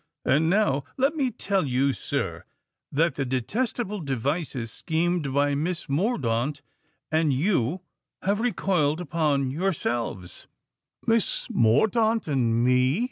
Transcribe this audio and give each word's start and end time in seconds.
"And 0.25 0.49
now 0.49 0.83
let 0.97 1.15
me 1.15 1.29
tell 1.29 1.67
you, 1.67 1.93
sir, 1.93 2.43
that 2.91 3.13
the 3.13 3.23
detestable 3.23 4.01
devices 4.01 4.71
schemed 4.71 5.31
by 5.31 5.53
Miss 5.53 5.87
Mordaunt 5.87 6.63
and 7.11 7.31
you 7.31 7.81
have 8.23 8.39
recoiled 8.39 8.99
upon 8.99 9.51
yourselves——" 9.51 10.47
"Miss 11.05 11.47
Mordaunt 11.51 12.27
and 12.27 12.63
me!" 12.63 12.99